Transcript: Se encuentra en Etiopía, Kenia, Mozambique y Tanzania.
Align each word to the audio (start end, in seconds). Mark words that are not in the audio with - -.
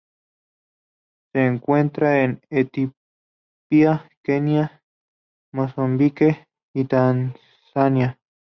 Se 1.31 1.45
encuentra 1.45 2.23
en 2.23 2.41
Etiopía, 2.49 4.09
Kenia, 4.23 4.81
Mozambique 5.53 6.47
y 6.73 6.85
Tanzania. 6.85 8.17